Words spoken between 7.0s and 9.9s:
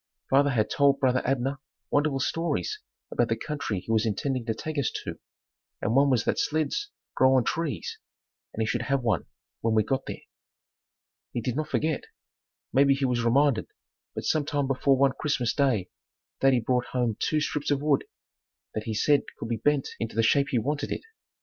grow on trees" and he should have one when we